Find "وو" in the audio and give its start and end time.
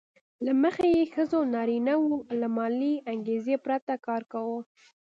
2.01-2.13